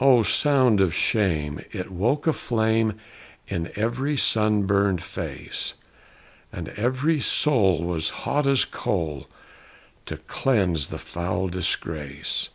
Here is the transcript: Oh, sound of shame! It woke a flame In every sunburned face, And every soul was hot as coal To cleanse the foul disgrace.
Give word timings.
Oh, 0.00 0.24
sound 0.24 0.80
of 0.80 0.92
shame! 0.92 1.60
It 1.70 1.92
woke 1.92 2.26
a 2.26 2.32
flame 2.32 2.94
In 3.46 3.70
every 3.76 4.16
sunburned 4.16 5.00
face, 5.00 5.74
And 6.52 6.70
every 6.70 7.20
soul 7.20 7.84
was 7.84 8.10
hot 8.26 8.48
as 8.48 8.64
coal 8.64 9.28
To 10.06 10.16
cleanse 10.16 10.88
the 10.88 10.98
foul 10.98 11.46
disgrace. 11.46 12.48